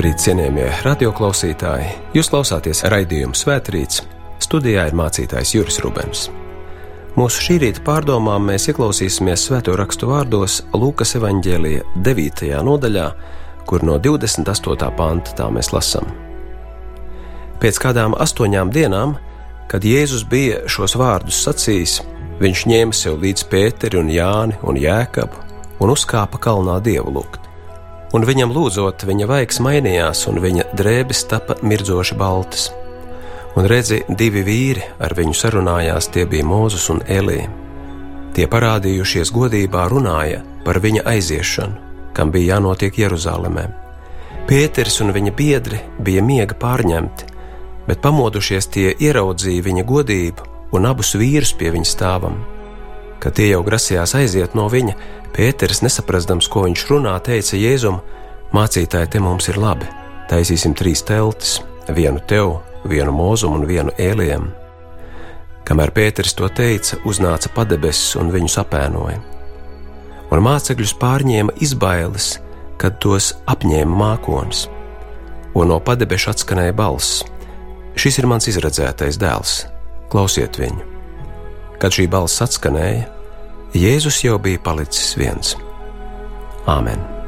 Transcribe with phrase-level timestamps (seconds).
[0.00, 1.88] Labrīt, cienījamie radioklausītāji!
[2.16, 3.98] Jūs klausāties raidījumu Svētrīts.
[4.40, 6.22] Studijā ir mācītājs Juris Rubens.
[7.20, 12.48] Mūsu šī rīta pārdomām mēs ieklausīsimies svēto rakstu vārdos Lūkas evanģēlija 9.
[12.64, 13.04] nodaļā,
[13.68, 14.88] kur no 28.
[14.96, 16.08] panta tā mēs lasām.
[17.60, 19.18] Pēc kādām astoņām dienām,
[19.68, 21.98] kad Jēzus bija šos vārdus sacījis,
[22.40, 25.44] viņš ņēma sev līdzi Pēteri un Jāni un Jēkabu
[25.84, 27.39] un uzkāpa kalnā dievu lūgt
[28.16, 32.70] un viņam lūdzot, viņa vaigs mainījās, un viņa drēbes tapa mirdzoši baltas.
[33.58, 37.42] Un redzi, divi vīri ar viņu sarunājās, tie bija Mūzus un Elī.
[38.34, 43.66] Tie parādījušies godībā runāja par viņa aiziešanu, kam bija jānotiek Jeruzalemē.
[44.46, 47.26] Pēters un viņa biedri bija miega pārņemti,
[47.88, 50.46] bet pamodušies tie ieraudzīja viņa godību
[50.78, 52.38] un abus vīrus pie viņa stāvam.
[53.20, 54.94] Kad tie jau grasījās aiziet no viņa,
[55.34, 58.00] Pēters, nesaprastams, ko viņš runā, teica Jēzum:
[58.54, 59.86] Mācītāji, te mums ir labi.
[60.30, 64.48] Taisīsim trīs teltis, vienu tev, vienu mūzumu un vienu ēliem.
[65.66, 69.20] Kamēr Pēters to teica, uznāca padebesis un viņu apēnoja.
[70.30, 72.36] Un mācekļus pārņēma izbailes,
[72.78, 74.66] kad tos apņēma mākonis,
[75.54, 77.22] un no padebeša atskanēja balss:
[77.98, 79.64] Šis ir mans izredzētais dēls,
[80.10, 80.86] klausiet viņu!
[81.80, 83.06] Kad šī balss atskanēja,
[83.70, 85.54] Jēzus jau bija palicis viens.
[86.66, 87.19] Āmen!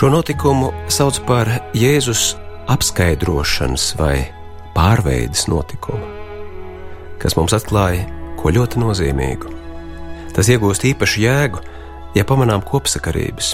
[0.00, 1.44] Šo notikumu sauc par
[1.76, 2.30] Jēzus
[2.72, 4.22] apskaidrošanas vai
[4.72, 6.06] pārveides notikumu,
[7.20, 8.06] kas mums atklāja
[8.40, 9.50] ko ļoti nozīmīgu.
[10.32, 11.60] Tas iegūst īpašu jēgu,
[12.16, 13.50] ja pamanām kopsakarības.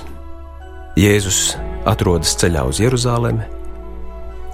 [0.94, 1.40] Jēzus
[1.82, 3.42] atrodas ceļā uz Jeruzalemi,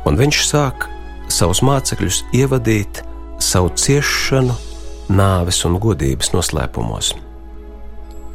[0.08, 0.86] un viņš sāk
[1.28, 3.02] savus mācekļus ievadīt
[3.36, 4.56] savu ciešanu,
[5.12, 7.12] nāves un godības noslēpumos.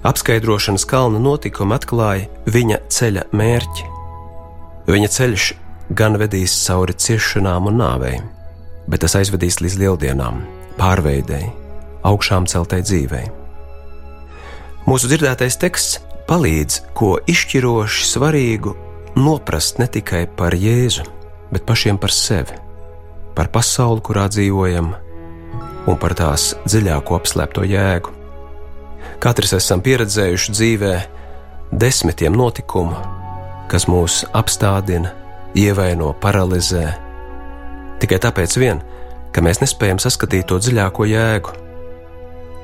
[0.07, 3.87] Apskaidrošanas kalna notikumi atklāja viņa ceļa mērķi.
[4.87, 5.47] Viņa ceļš
[5.99, 8.21] gan vedīs cauri ciešanām un nāvei,
[8.87, 10.39] bet tas aizvedīs līdz lieldienām,
[10.79, 11.51] pārveidēji,
[12.07, 13.25] augšām celtai dzīvei.
[14.87, 18.77] Mūsu dzirdētais teksts palīdz ko izšķiroši svarīgu
[19.19, 21.03] noprast ne tikai par Jēzu,
[21.51, 22.55] bet pašiem par sevi,
[23.35, 24.93] par pasauli, kurā dzīvojam,
[25.87, 28.16] un par tās dziļāko apslēpto jēgu.
[29.23, 30.91] Katrs esam pieredzējuši dzīvē
[31.71, 32.97] desmitiem notikumu,
[33.71, 35.11] kas mūs apstādina,
[35.57, 36.85] ievaino, paralizē.
[37.97, 38.83] Tikai tāpēc, vien,
[39.33, 41.55] ka mēs nespējam saskatīt to dziļāko jēgu,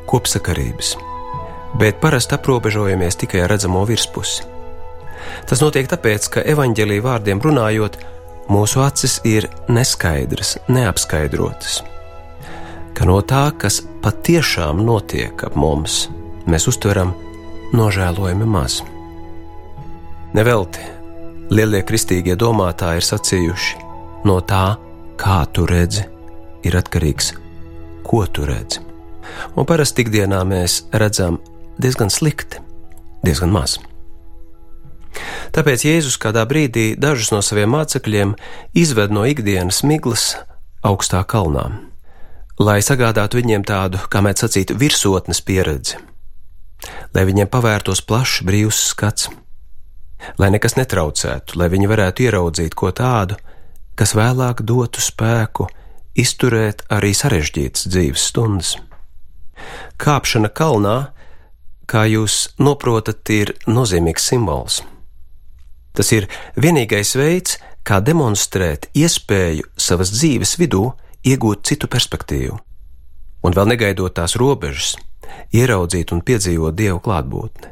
[0.09, 0.94] kopsakarības,
[1.81, 4.46] bet parasti aprobežojamies tikai ar redzamo virspusi.
[5.50, 7.97] Tas notiek tāpēc, ka evaņģēlīja vārdiem runājot,
[8.53, 11.81] mūsu acis ir neskaidras, neapskaidrotas,
[12.94, 16.04] ka no tā, kas patiešām notiek ap mums,
[16.50, 17.13] mēs uztveram
[17.74, 18.81] nožēlojami maz.
[20.34, 20.81] Nevelti
[21.54, 23.80] lielie kristīgie domātāji ir sacījuši,
[24.28, 24.66] no tā,
[25.19, 26.06] kā tu redzi,
[26.66, 27.34] ir atkarīgs,
[28.06, 28.81] ko tu redzi.
[29.57, 31.40] Un parasti ikdienā mēs redzam
[31.81, 32.62] diezgan slikti,
[33.25, 33.80] diezgan maz.
[35.54, 38.34] Tāpēc Jēzus kādā brīdī dažus no saviem mācekļiem
[38.74, 40.31] izved no ikdienas miglas
[40.81, 41.68] augstā kalnā,
[42.57, 46.01] lai sagādātu viņiem tādu, kā mēs sacītu, virsotnes pieredzi
[47.15, 49.30] lai viņiem pavērtos plašs, brīvs skats,
[50.39, 53.38] lai nekas netraucētu, lai viņi varētu ieraudzīt ko tādu,
[54.00, 55.68] kas vēlāk dotu spēku
[56.18, 58.75] izturēt arī sarežģītas dzīves stundas.
[60.01, 61.13] Kāpšana kalnā,
[61.89, 64.81] kā jūs noprotat, ir nozīmīgs simbols.
[65.94, 66.27] Tas ir
[66.57, 70.88] vienīgais veids, kā demonstrēt iespēju savas dzīves vidū
[71.27, 72.57] iegūt citu perspektīvu,
[73.44, 74.95] un vēl negaidot tās robežas,
[75.54, 77.72] ieraudzīt un piedzīvot Dievu klātbūtni.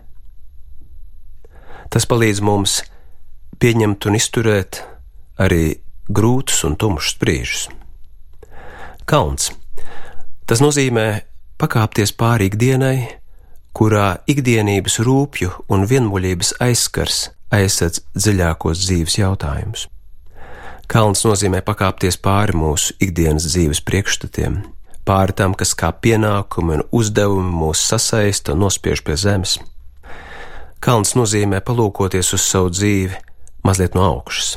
[1.91, 2.79] Tas palīdz mums
[3.59, 4.81] pieņemt un izturēt
[5.41, 7.65] arī grūtus un tumšus brīžus.
[9.05, 9.51] Kalns.
[10.47, 11.07] Tas nozīmē
[11.61, 12.97] pakāpties pāri ikdienai,
[13.75, 19.87] kurā ikdienības rūpju un vienmuļības aizskars aizsadz dziļākos dzīves jautājumus.
[20.91, 24.61] Kalns nozīmē pakāpties pāri mūsu ikdienas dzīves priekšstatiem,
[25.05, 29.57] pāri tam, kas kā pienākumi un uzdevumi mūs sasaista un nospiež pie zemes.
[30.81, 33.17] Kalns nozīmē palūkoties uz savu dzīvi
[33.65, 34.55] mazliet no augšas,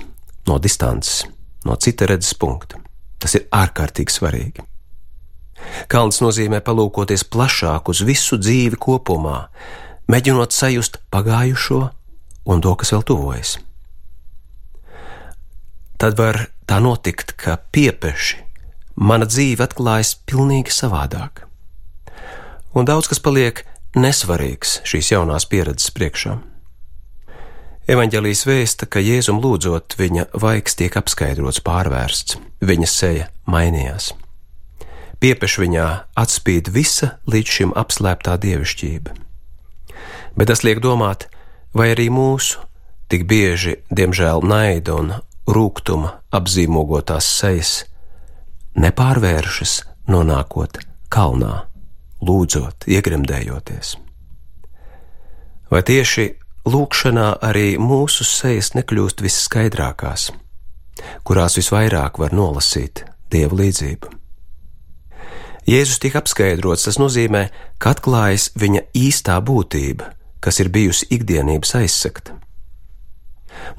[0.48, 1.24] no distances,
[1.64, 2.80] no cita redzes punkta.
[3.20, 4.64] Tas ir ārkārtīgi svarīgi.
[5.88, 9.46] Kalns nozīmē palūkoties plašāk uz visu dzīvi kopumā,
[10.12, 11.80] mēģinot sajust pagājušo
[12.52, 13.56] un to, kas vēl tuvojas.
[16.00, 18.43] Tad var tā notikt, ka piepeši
[18.96, 21.44] mana dzīve atklājas pilnīgi savādāk,
[22.74, 23.64] un daudz kas paliek
[23.94, 26.38] nesvarīgs šīs jaunās pieredzes priekšā.
[27.84, 34.14] Evanģelijas vēsta, ka Jēzum lūdzot, viņa vaigs tiek apskaidrots, pārvērsts, viņa seja mainījās.
[35.20, 39.14] Piepeš viņā atspīd visa līdz šim apslēptā dievišķība.
[40.34, 41.28] Bet tas liek domāt,
[41.76, 42.64] vai arī mūsu,
[43.12, 45.12] tik bieži, diemžēl, naida un
[45.44, 47.82] rūkuma apzīmogotās sejas
[48.78, 49.74] nepārvēršas,
[50.10, 50.80] nonākot
[51.12, 51.64] kalnā,
[52.24, 53.94] lūdzot, iegremdējoties.
[55.70, 56.26] Vai tieši
[56.68, 60.28] lūkšanā arī mūsu sejas nekļūst visskaidrākās,
[61.26, 64.12] kurās visvairāk var nolasīt dievu līdzību.
[65.64, 67.46] Jēzus tika apskaidrots, tas nozīmē,
[67.80, 70.10] ka atklājas viņa īstā būtība,
[70.44, 72.36] kas ir bijusi ikdienības aizsakta.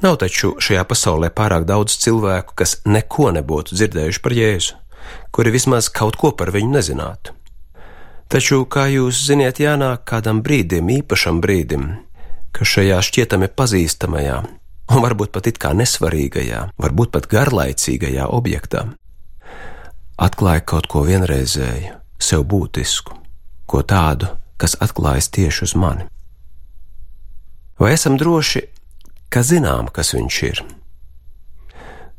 [0.01, 4.79] Nav taču šajā pasaulē pārāk daudz cilvēku, kas neko nebūtu dzirdējuši par Jēzu,
[5.31, 7.35] kuri vismaz kaut ko par viņu nezinātu.
[8.31, 11.89] Taču, kā jūs ziniet, jānāk kādam brīdim, īpašam brīdim,
[12.55, 14.37] ka šajā šķietami pazīstamajā,
[14.91, 18.87] un varbūt pat it kā nesvarīgajā, varbūt pat garlaicīgajā objektā,
[20.17, 23.13] atklāja kaut ko vienreizēju, sev būtisku,
[23.69, 26.09] ko tādu, kas atklājas tieši uz mani.
[27.79, 28.63] Vai esam droši,
[29.29, 30.63] ka zinām, kas viņš ir?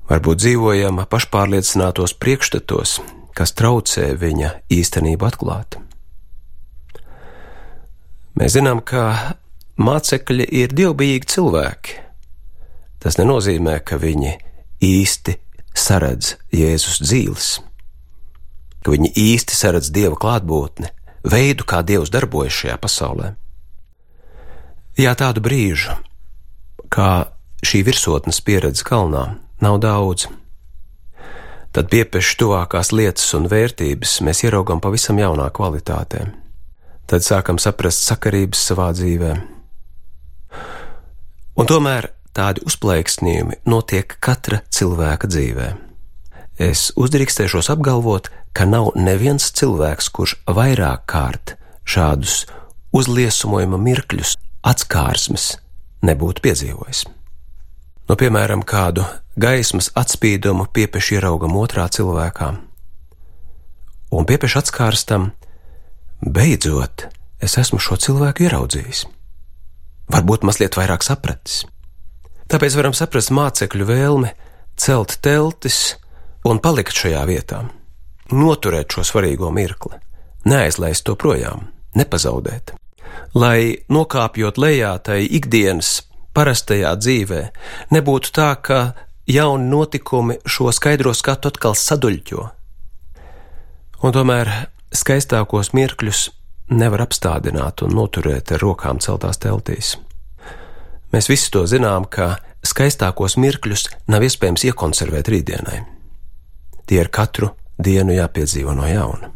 [0.06, 3.00] Varbūt dzīvojam pašpārliecinātos priekšstatos,
[3.34, 5.80] kas traucē viņa īstenību atklāt.
[8.38, 9.34] Mēs zinām, ka
[9.76, 11.96] Mācekļi ir dievbijīgi cilvēki.
[13.02, 14.36] Tas nenozīmē, ka viņi
[14.84, 15.34] īsti
[15.76, 17.48] saredz Jēzus dzīves,
[18.86, 20.92] ka viņi īsti saredz Dieva klātbūtni,
[21.26, 23.32] veidu, kā Dievs darbojas šajā pasaulē.
[24.96, 25.98] Jā, tādu brīžu,
[26.88, 27.32] kā
[27.66, 29.26] šī virsotnes pieredze kalnā,
[29.64, 30.28] nav daudz.
[31.76, 36.24] Tad piepieši tuvākās lietas un vērtības mēs ieraugam pavisam jaunā kvalitātē.
[37.06, 39.44] Tad sākam saprast sakarības savā dzīvēm
[41.56, 45.68] Un tomēr tādi uzplaiksnījumi notiek katra cilvēka dzīvē.
[46.60, 51.54] Es uzdrīkstēšos apgalvot, ka nav neviens cilvēks, kurš vairāk kārt
[51.88, 52.42] šādus
[52.96, 54.36] uzliesmojuma mirkļus,
[54.68, 55.54] atskārsmes
[56.04, 57.06] nebūtu piedzīvojis.
[58.06, 59.02] Nu, piemēram, kādu
[59.34, 62.52] gaismas atspīdumu piepeši ieraugam otrā cilvēkā,
[64.14, 65.32] un piepeši atskārstam,
[66.22, 67.08] beidzot,
[67.42, 69.02] es esmu šo cilvēku ieraudzījis.
[70.14, 71.64] Varbūt mazliet vairāk sapratis.
[72.46, 74.30] Tāpēc varam saprast mācekļu vēlmi
[74.78, 75.96] celt teltis
[76.46, 77.64] un palikt šajā vietā,
[78.30, 79.98] noturēt šo svarīgo mirkli,
[80.46, 82.76] neaizlaist to projām, nepazaudēt.
[83.34, 86.04] Lai nokāpjot lejā tai ikdienas
[86.36, 87.42] parastajā dzīvē,
[87.96, 88.80] nebūtu tā, ka
[89.26, 92.46] jauni notikumi šo skaidro skatu atkal saduļķo.
[94.04, 94.50] Un tomēr
[94.94, 96.26] skaistākos mirkļus
[96.76, 99.96] nevar apstādināt un noturēt ar rokām celtās teltīs.
[101.14, 105.80] Mēs visi to zinām, ka skaistākos mirkļus nav iespējams iekonservēt rītdienai.
[106.86, 107.52] Tie ir katru
[107.82, 109.30] dienu jāpiedzīvo no jauna.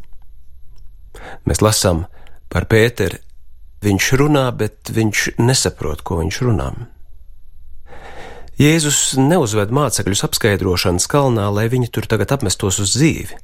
[1.47, 2.05] Mēs lasām
[2.51, 3.19] par Pēteru.
[3.81, 6.73] Viņš runā, bet viņš nesaprot, ko viņš runā.
[8.61, 13.39] Jēzus neuzved mācekļus apskaidrošanas kalnā, lai viņi tur tagad apmestos uz dzīvi,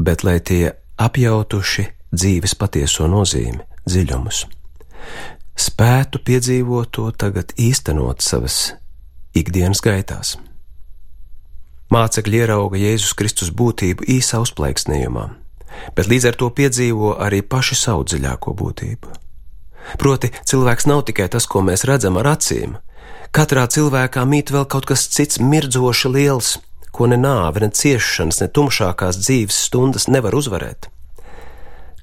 [0.00, 1.84] bet lai tie apjautuši
[2.14, 4.46] dzīves patieso nozīmi, dziļumus.
[5.60, 8.72] Spētu piedzīvot to tagad īstenot savas
[9.36, 10.38] ikdienas gaitās.
[11.92, 15.26] Mācekļi ierauga Jēzus Kristus būtību īsā uzplaiksnījumā,
[15.94, 19.12] bet līdz ar to piedzīvo arī paši savu dziļāko būtību.
[20.00, 22.78] Proti, cilvēks nav tikai tas, ko mēs redzam ar acīm.
[23.34, 26.56] Katrā cilvēkā mīt vēl kaut kas cits, mirdzoši liels,
[26.94, 30.88] ko ne nāve, ne ciešanas, ne tumšākās dzīves stundas nevar uzvarēt.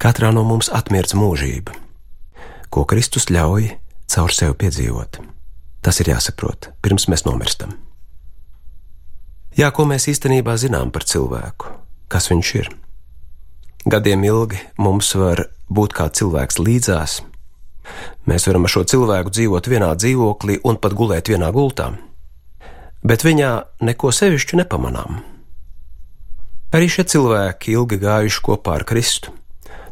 [0.02, 1.76] Katrā no mums atmirdz mūžība,
[2.74, 3.70] ko Kristus ļauj
[4.12, 5.22] caur sevi piedzīvot.
[5.82, 7.74] Tas ir jāsaprot, pirms mēs nomirstam.
[9.58, 11.72] Jā, ko mēs īstenībā zinām par cilvēku,
[12.12, 12.70] kas viņš ir?
[13.90, 17.22] Gadiem ilgi mums var būt kā cilvēks līdzās.
[18.30, 21.92] Mēs varam ar šo cilvēku dzīvot vienā dzīvoklī un pat gulēt vienā gultā,
[23.04, 23.52] bet viņā
[23.88, 25.22] neko sevišķu nepamanām.
[26.72, 29.34] Arī šie cilvēki ilgi gājuši kopā ar Kristu,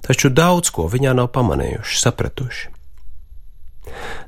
[0.05, 2.69] taču daudz ko viņā nav pamanījuši, sapratuši.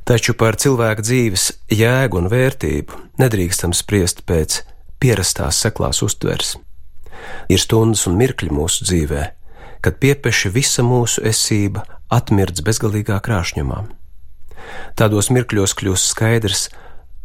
[0.04, 4.64] Taču par cilvēka dzīves jēgu un vērtību nedrīkstam spriest pēc
[5.00, 6.56] pierastās seklās uztveres.
[7.54, 9.24] Ir stundas un mirkļi mūsu dzīvē,
[9.82, 13.82] kad piepeši visa mūsu esība atmirdz bezgalīgā krāšņumā.
[14.98, 16.70] Tādos mirkļos kļūst skaidrs,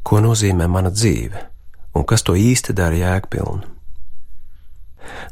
[0.06, 1.42] ko nozīmē mana dzīve
[1.96, 3.72] un kas to īsti dara jēgpilnu.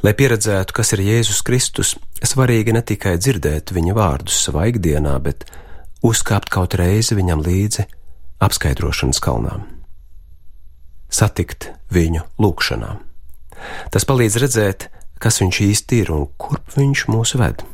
[0.07, 5.45] Lai pieredzētu, kas ir Jēzus Kristus, svarīgi ne tikai dzirdēt viņa vārdus savā ikdienā, bet
[6.04, 7.87] uzkāpt kaut reizi viņam līdzi
[8.45, 9.64] apskaidrošanas kalnām,
[11.11, 12.93] satikt viņu lūgšanā.
[13.90, 14.88] Tas palīdz redzēt,
[15.23, 17.64] kas viņš īsti ir un kurp viņš mūs ved.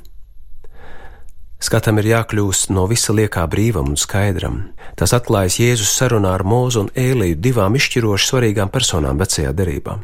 [1.61, 4.62] Skatam ir jākļūst no visa liekā brīvam un skaidram.
[4.97, 9.99] Tas atklājas Jēzus sarunā ar Mūzu un Ēliju, divām izšķiroši svarīgām personām vecajā derībā.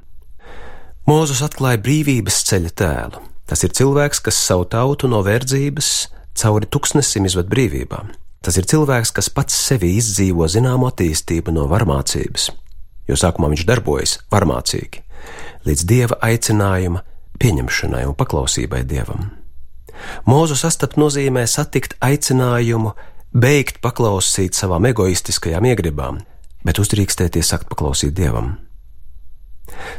[1.08, 3.24] Mūzus atklāja brīvības ceļa tēlu.
[3.48, 5.90] Tas ir cilvēks, kas savu tautu no verdzības
[6.36, 8.02] cauri tuksnesim izved brīvībā.
[8.44, 12.50] Tas ir cilvēks, kas pats sevi izdzīvo zināmu attīstību no varmācības,
[13.08, 15.02] jo sākumā viņš darbojas varmācīgi,
[15.66, 17.02] līdz dieva aicinājuma
[17.40, 19.30] pieņemšanai un paklausībai dievam.
[20.28, 22.92] Mūzu sastapt nozīmē satikt aicinājumu,
[23.32, 26.20] beigt paklausīt savām egoistiskajām iegribām,
[26.64, 28.56] bet uzdrīkstēties sakt paklausīt dievam.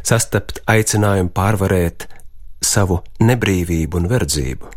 [0.05, 2.07] Sastapt aicinājumu pārvarēt
[2.63, 4.71] savu nebrīvību un verdzību,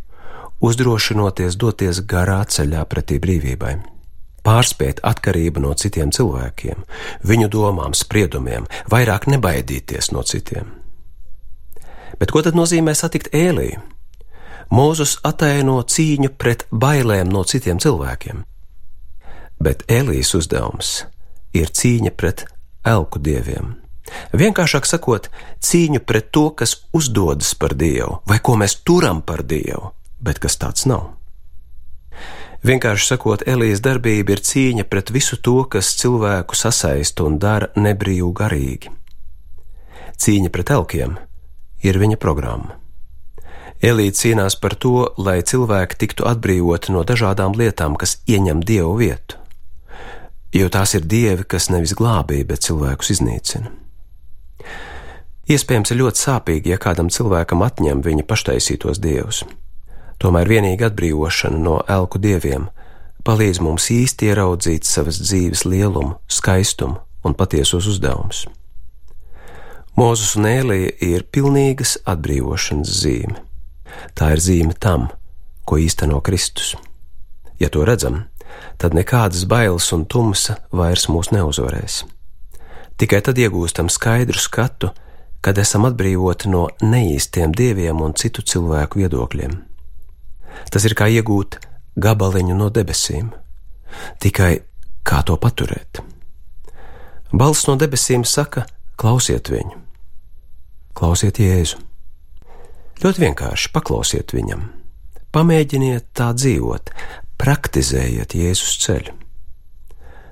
[0.66, 3.78] uzdrošinoties doties garā ceļā pretī brīvībai
[4.46, 6.84] pārspēt atkarību no citiem cilvēkiem,
[7.28, 10.79] viņu domām, spriedumiem, vairāk nebaidīties no citiem.
[12.18, 13.80] Bet ko tad nozīmē satikt Ēliju?
[14.70, 18.44] Mūzus ataino cīņu pret bailēm no citiem cilvēkiem.
[19.60, 20.90] Bet Elijas uzdevums
[21.52, 22.44] ir cīņa pret
[22.86, 23.74] elku dieviem.
[24.30, 25.26] Vienkāršāk sakot,
[25.62, 29.90] cīņu pret to, kas uzdodas par dievu, vai ko mēs turam par dievu,
[30.22, 31.16] bet kas tāds nav.
[32.66, 38.30] Vienkārši sakot, Elijas darbība ir cīņa pret visu to, kas cilvēku sasaista un dara nebrīvu
[38.36, 38.94] garīgi.
[40.20, 41.18] Cīņa pret elkiem
[41.82, 42.76] ir viņa programma.
[43.80, 49.38] Elīte cīnās par to, lai cilvēki tiktu atbrīvoti no dažādām lietām, kas ieņem dievu vietu.
[50.52, 53.72] Jo tās ir dievi, kas nevis glābīja, bet cilvēkus iznīcina.
[55.50, 59.44] Iespējams, ir ļoti sāpīgi, ja kādam cilvēkam atņem viņa paštaisītos dievus.
[60.20, 62.68] Tomēr vienīga atbrīvošana no elku dieviem
[63.25, 68.44] palīdz mums īsti ieraudzīt savas dzīves lielumu, skaistumu un patiesos uzdevumus.
[69.99, 73.40] Mūzus un Ēlija ir pilnīgas atbrīvošanas zīme.
[74.14, 75.09] Tā ir zīme tam,
[75.66, 76.76] ko īsteno Kristus.
[77.59, 78.23] Ja to redzam,
[78.78, 82.04] tad nekādas bailes un tumsa vairs mūs neuzvarēs.
[83.02, 84.92] Tikai tad iegūstam skaidru skatu,
[85.42, 89.59] kad esam atbrīvoti no neīstiem dieviem un citu cilvēku viedokļiem.
[90.70, 91.59] Tas ir kā iegūt
[91.99, 93.30] gabaliņu no debesīm,
[94.23, 94.52] tikai
[95.02, 96.02] kā to paturēt.
[97.32, 98.66] Balsts no debesīm saka:
[99.00, 99.78] klausiet viņu,
[100.97, 101.78] klausiet Jēzu.
[103.00, 104.66] Ļoti vienkārši paklausiet viņam,
[105.33, 106.90] pamēģiniet tā dzīvot,
[107.40, 109.14] praktizējiet Jēzus ceļu.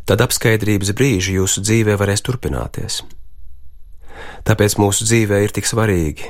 [0.08, 3.02] Tad apskaidrības brīži jūsu dzīvē varēs turpināties.
[4.44, 6.28] Tāpēc mūsu dzīvē ir tik svarīgi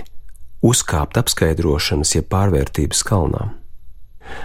[0.63, 3.57] uzkāpt apskaidrošanas, jeb pārvērtības kalnām.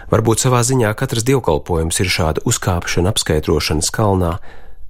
[0.10, 4.38] Varbūt savā ziņā katrs dievkalpojums ir šāda uzkāpšana apskaidrošanas kalnā,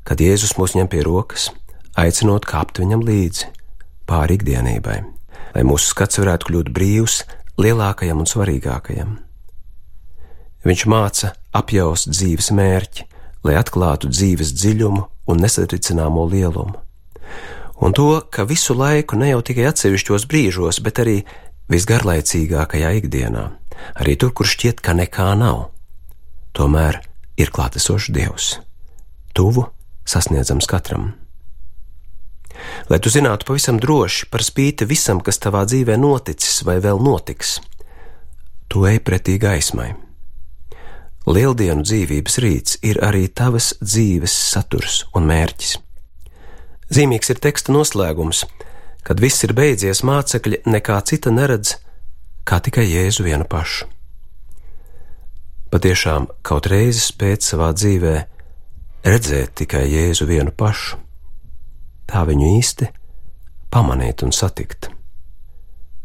[0.07, 1.49] kad Jēzus mūs ņem pie rokas,
[1.99, 3.51] aicinot kāpt viņam līdzi
[4.09, 5.01] pāri ikdienībai
[5.53, 7.21] lai mūsu skats varētu kļūt brīvs
[7.61, 9.17] lielākajam un svarīgākajam.
[10.63, 13.05] Viņš māca apjaust dzīves mērķi,
[13.43, 16.79] lai atklātu dzīves dziļumu un nesatricināmo lielumu.
[17.83, 21.17] Un to, ka visu laiku ne jau tikai atsevišķos brīžos, bet arī
[21.71, 23.47] visgarlaicīgākajā ikdienā,
[23.99, 25.67] arī tur, kur šķiet, ka nekā nav,
[26.55, 27.01] tomēr
[27.35, 28.53] ir klātesošs Dievs,
[29.35, 29.67] tuvu
[30.07, 31.11] sasniedzams katram.
[32.91, 37.59] Lai tu zinātu pavisam droši par spīti visam, kas tavā dzīvē noticis vai vēl notiks,
[38.67, 39.93] tu ej pretī gaismai.
[41.23, 45.77] Lieldienu dzīvības rīts ir arī tavas dzīves saturs un mērķis.
[46.93, 48.43] Zīmīgs ir teksta noslēgums,
[49.07, 51.77] kad viss ir beidzies, mācekļi nekā cita neredz,
[52.43, 53.87] kā tikai Jēzu vienu pašu.
[55.71, 58.17] Patiešām kaut reizi spēt savā dzīvē
[59.07, 61.02] redzēt tikai Jēzu vienu pašu
[62.09, 62.89] tā viņu īsti
[63.73, 64.91] pamanīt un satikt.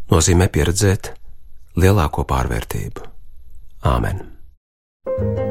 [0.09, 1.13] Nozīmē pieredzēt
[1.77, 3.05] lielāko pārvērtību.
[3.89, 4.25] Āmen!
[5.09, 5.48] Mēs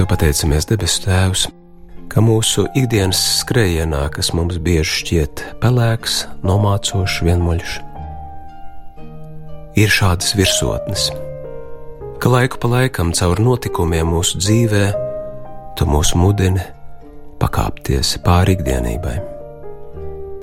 [0.00, 1.42] te pateicamies, debesu Tēvs,
[2.08, 7.74] ka mūsu ikdienas skrējienā, kas mums bieži šķiet pelēks, nomācošs, vienmuļš,
[9.82, 11.10] ir šādas virsotnes,
[12.22, 14.86] ka laiku pa laikam caur notikumiem mūsu dzīvē
[15.76, 16.64] tu mūs mudini
[17.42, 19.18] pakāpties pāri ikdienībai,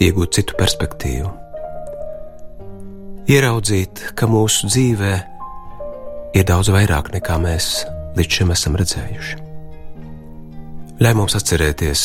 [0.05, 1.33] iegūt citu perspektīvu,
[3.33, 5.17] ieraudzīt, ka mūsu dzīvē
[6.37, 7.73] ir daudz vairāk nekā mēs
[8.21, 9.46] līdz šim esam redzējuši.
[10.97, 12.03] Ļauj mums atcerēties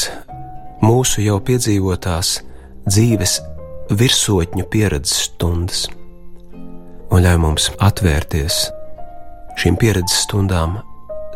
[0.84, 2.34] mūsu jau piedzīvotās
[2.84, 3.38] dzīves
[3.96, 5.86] virsotņu pieredzes stundas,
[7.08, 8.58] un ļauj mums atvērties
[9.62, 10.76] šīm pieredzes stundām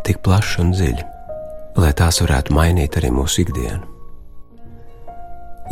[0.05, 1.07] tik plaši un dziļi,
[1.81, 3.81] lai tās varētu mainīt arī mūsu ikdienu.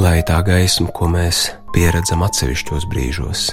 [0.01, 3.45] Lai tā gaisma, ko mēs pieredzam atsevišķos brīžos,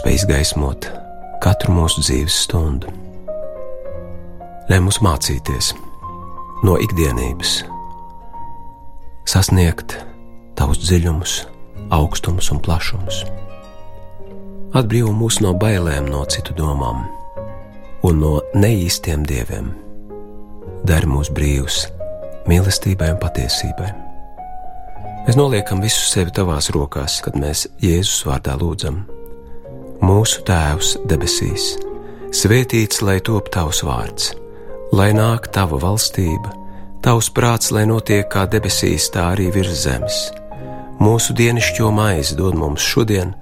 [0.00, 0.88] spēj izgaismot
[1.44, 2.96] katru mūsu dzīves stundu
[4.70, 5.72] ļauj mums mācīties
[6.62, 7.62] no ikdienības,
[9.28, 9.94] sasniegt
[10.58, 11.36] tavus dziļumus,
[11.94, 13.22] augstumus un plašumus.
[14.76, 17.06] Atbrīvo mūs no bailēm, no citu domām
[18.06, 19.72] un no neīstiem dieviem.
[20.88, 21.82] Dari mūs brīvus
[22.48, 23.90] mīlestībai un patiesībai.
[25.26, 29.02] Mēs noliekam visu sevi tavās rokās, kad mēs Jēzus vārdā lūdzam.
[30.00, 31.74] Mūsu Tēvs debesīs,
[32.32, 34.30] svētīts lai top tavs vārds
[34.92, 36.50] lai nāk tava valstība,
[37.04, 40.20] tavs prāts, lai notiek kā debesīs, tā arī virs zemes.
[41.00, 43.32] Mūsu dienascho maizi dod mums šodien,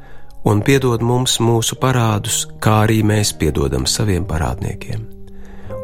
[0.47, 5.07] un piedod mums mūsu parādus, kā arī mēs piedodam saviem parādniekiem.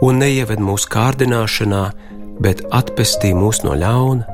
[0.05, 1.85] Un neieved mūsu kārdināšanā,
[2.41, 4.27] bet atpestī mūs no ļauna,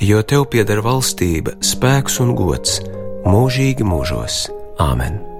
[0.00, 2.80] jo tev pieder valstība, spēks un gods
[3.24, 4.44] mūžīgi mūžos.
[4.82, 5.33] Āmen!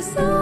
[0.04, 0.33] so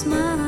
[0.00, 0.39] smile.